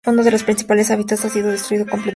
[0.03, 2.09] Uno de sus principales hábitats ha sido destruido completamente.